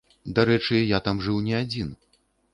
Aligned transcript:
Дарэчы, 0.39 0.79
я 0.97 1.01
там 1.09 1.21
жыў 1.27 1.39
не 1.51 1.55
адзін. 1.61 1.95